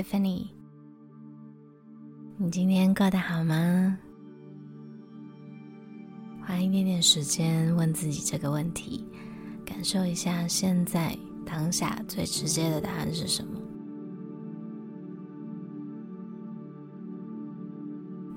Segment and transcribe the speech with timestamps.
[0.00, 0.46] Tiffany。
[2.38, 3.98] 你今天过得好吗？
[6.42, 9.04] 花一点点时间问自己这个问题，
[9.62, 13.60] 感受一下现在当下最直接的答案是什么。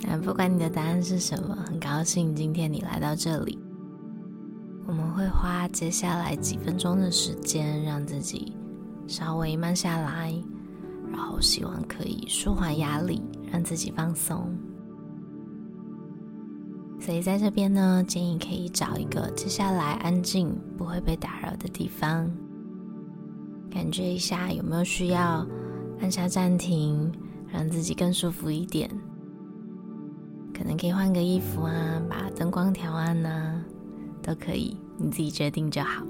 [0.02, 3.58] 那不管你的答案是什么，很高兴今天你来到这里。
[4.86, 8.52] 我们会花接下来几分钟的时间，让自己
[9.08, 10.36] 稍微慢下来，
[11.14, 14.54] 然后希望可以舒缓压力，让自己放松。
[17.00, 22.30] 所以在这边呢，建议可以找一个接下来安静、不会被打扰的地方，
[23.70, 25.48] 感觉一下有没有需要
[26.02, 27.12] 按下暂停，
[27.48, 28.90] 让自己更舒服一点。
[30.54, 33.64] 可能可以换个衣服啊，把灯光调暗呐、啊。
[34.26, 36.02] 都可以，你自己决定就好。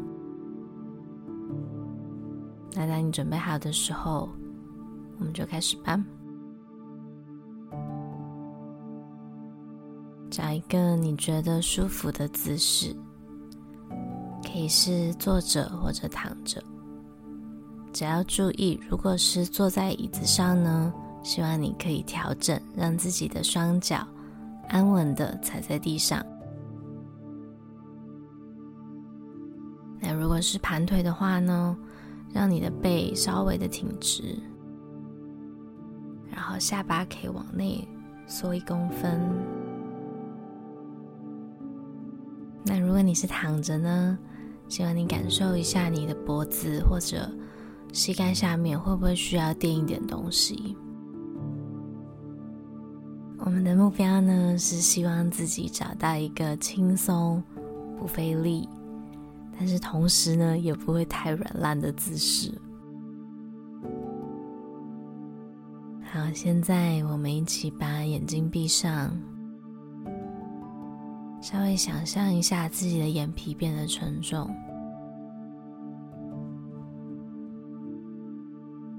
[2.76, 4.30] 那当你准备好的时候，
[5.20, 6.04] 我们就开始吧。
[10.30, 12.96] 找一个你觉得舒服的姿势，
[14.44, 16.64] 可以是坐着或者躺着。
[17.94, 24.08] 只要注意，如果是坐在椅子上呢，希望你可以调整，让自己的双脚
[24.70, 26.26] 安稳的踩在地上。
[30.00, 31.78] 那如果是盘腿的话呢，
[32.34, 34.36] 让你的背稍微的挺直，
[36.34, 37.88] 然后下巴可以往内
[38.26, 39.22] 缩一公分。
[42.66, 44.18] 那如果你是躺着呢，
[44.68, 47.30] 希望你感受一下你的脖子或者
[47.92, 50.76] 膝盖下面会不会需要垫一点东西。
[53.38, 57.44] 我们的目标呢，是希望自己找到一个轻松、
[58.00, 58.68] 不费力。
[59.60, 62.52] 但是同时呢，也不会太软烂的姿势。
[66.14, 69.12] 好，现在我们一起把眼睛闭上，
[71.42, 74.48] 稍微想象一下自己的眼皮变得沉重，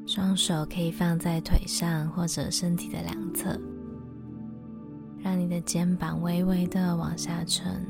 [0.05, 3.57] 双手可以放在腿上或者身体的两侧，
[5.23, 7.87] 让你的肩膀微微的往下沉。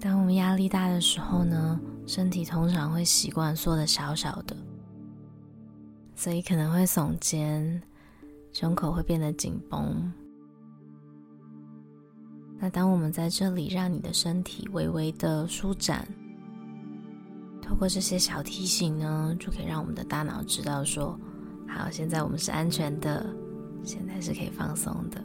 [0.00, 4.56] 当我们压力大的时候呢，身体通常会习惯缩的小小的，
[6.22, 7.82] 所以可能会耸肩，
[8.52, 10.12] 胸口会变得紧绷。
[12.60, 16.06] 那当我们在这里让你的身体微微的舒展，
[17.60, 21.18] 透过这些小提醒呢，就可以让我们的大脑知道说，
[21.66, 23.26] 好，现在我们是安全的，
[23.82, 25.20] 现在是可以放松的。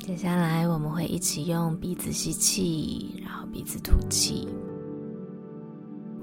[0.00, 4.48] 接下来我们会一起用鼻子吸气，然后鼻子吐气。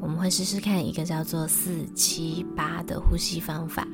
[0.04, 3.88] 我们会试试看一个叫做“四七八”的呼吸方法，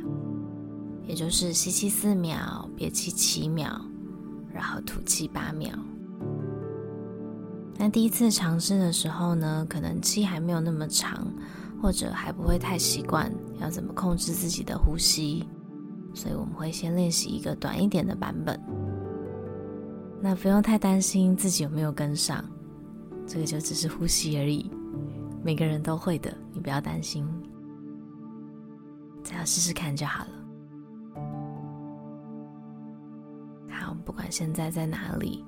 [1.06, 3.80] 也就是吸气四秒，憋气七秒，
[4.52, 5.70] 然后吐气八秒。
[7.78, 11.32] 那第一次尝试的时候呢，可能气还没有那么长，
[11.80, 13.32] 或者还不会太习惯
[13.62, 15.48] 要怎么控制自己的呼吸，
[16.16, 18.60] 所以我们会先练习一个短一点的版本。
[20.20, 22.44] 那不用太担心自己有没有跟上，
[23.28, 24.70] 这个就只是呼吸而已，
[25.44, 27.28] 每个人都会的，你不要担心，
[29.24, 30.32] 只要试试看就好了。
[33.70, 35.44] 好，不管现在在哪里，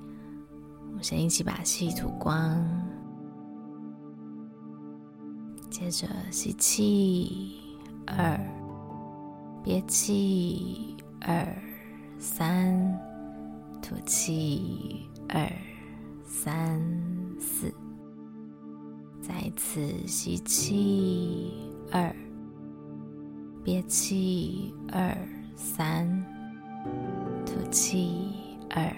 [0.88, 2.64] 我们先一起把气吐光，
[5.70, 7.60] 接着吸气，
[8.06, 8.40] 二，
[9.64, 11.48] 憋气，二，
[12.18, 13.00] 三。
[13.84, 15.52] 吐气，二
[16.24, 16.80] 三
[17.40, 17.74] 四，
[19.22, 21.54] 再次吸气，
[21.92, 22.14] 二，
[23.64, 25.16] 憋气，二
[25.56, 26.08] 三，
[27.46, 28.92] 吐气，二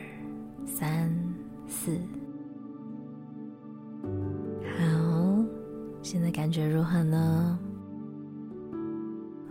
[0.66, 1.14] 三
[1.68, 2.00] 四。
[4.78, 5.46] 好，
[6.02, 7.60] 现在感觉如何呢？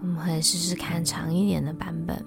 [0.00, 2.24] 我们可以试试看长一点的版本。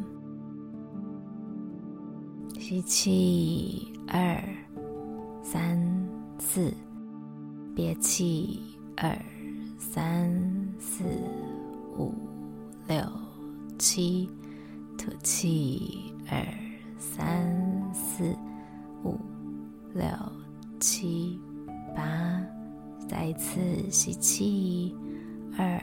[2.60, 4.42] 吸气，二、
[5.42, 5.78] 三、
[6.40, 6.72] 四；
[7.76, 8.62] 憋气，
[8.96, 9.14] 二、
[9.78, 10.32] 三、
[10.80, 11.04] 四、
[11.98, 12.14] 五、
[12.88, 12.98] 六、
[13.78, 14.30] 七；
[14.98, 16.42] 吐气，二、
[16.98, 18.34] 三、四、
[19.04, 19.20] 五、
[19.94, 20.08] 六、
[20.80, 21.38] 七、
[21.96, 22.42] 八。
[23.08, 23.60] 再一次
[23.92, 24.96] 吸气，
[25.58, 25.80] 二、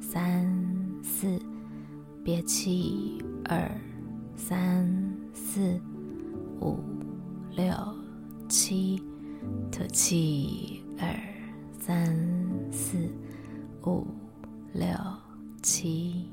[0.00, 0.46] 三、
[1.02, 1.38] 四；
[2.22, 3.68] 憋气，二、
[4.36, 4.88] 三、
[5.34, 5.80] 四。
[6.58, 6.78] 五、
[7.54, 7.74] 六、
[8.48, 9.02] 七，
[9.70, 11.08] 吐气，二、
[11.78, 12.16] 三、
[12.72, 12.96] 四、
[13.84, 14.06] 五、
[14.72, 14.88] 六、
[15.62, 16.30] 七、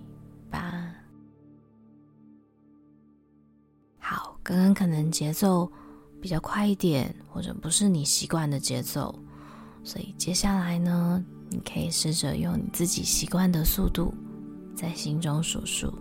[0.49, 0.89] 八。
[3.99, 5.69] 好，刚刚可能节奏
[6.21, 9.13] 比较快一点，或者不是你习惯的节奏，
[9.83, 14.13] 所以接下来呢，你可以试着用你自己习惯的速度，
[14.75, 15.93] 在心中数数。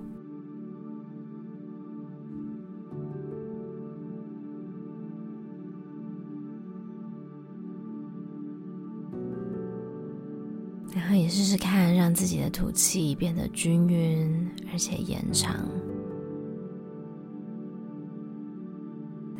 [10.94, 15.68] 然后也试试看，让自己的吐气变得均匀，而且延长。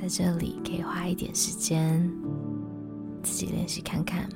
[0.00, 2.10] 在这里可以花一点时间，
[3.22, 4.28] 自己练习看看。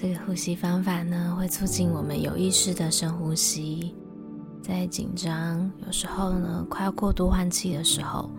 [0.00, 3.94] 这个呼吸方法呢，会促进我们有意识的深呼吸。
[4.62, 8.30] 在紧张，有时候呢，快要过度换气的时候，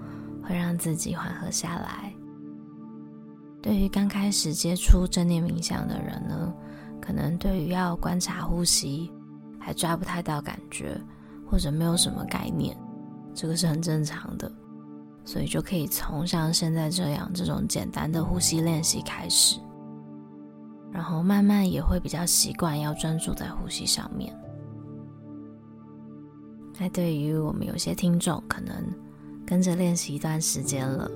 [0.41, 2.11] 会让自己缓和下来。
[3.61, 6.51] 对于刚开始接触正念冥想的人呢，
[6.99, 9.11] 可能对于要观察呼吸
[9.59, 10.99] 还抓不太到感觉，
[11.47, 12.75] 或者没有什么概念，
[13.35, 14.51] 这个是很正常的。
[15.23, 19.59] 所以就可以从像现在这样这种简单的呼吸练习开始。
[20.91, 24.37] 然后慢慢也会比较习惯要专注在呼吸上面。
[26.79, 28.75] 那对于我们有些听众，可能
[29.45, 31.09] 跟着练习一段时间了，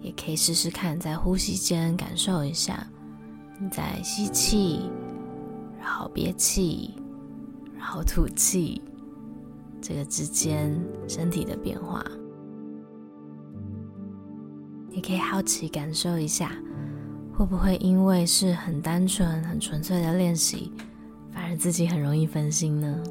[0.00, 2.86] 也可以试试看，在呼吸间感受一下
[3.58, 4.88] 你在吸气，
[5.80, 6.94] 然后憋气，
[7.76, 8.80] 然后吐气，
[9.80, 12.04] 这个之间身体的变化。
[14.90, 16.52] 你可以好奇感受一下。
[17.36, 20.72] 会不会因为是很单纯、很纯粹的练习，
[21.32, 23.02] 反而自己很容易分心呢？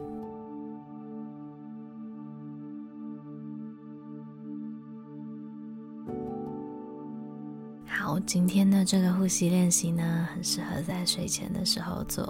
[7.86, 12.26] 好，今天的这个呼吸练习呢，很适合在睡前的时候做，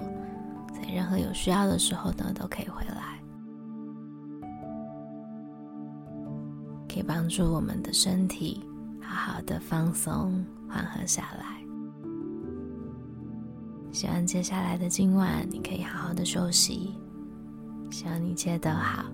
[0.74, 3.22] 在任何有需要的时候呢，都可以回来，
[6.90, 8.64] 可以帮助我们的身体
[9.00, 11.63] 好好的放松、缓和下来。
[13.94, 16.96] 希望接下来的今晚你可以好好的休息，
[17.92, 19.06] 希望你一切都好，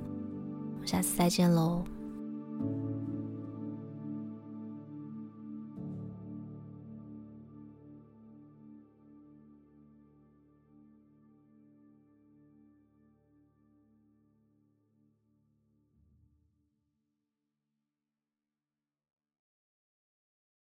[0.73, 1.83] 我们下次再见喽。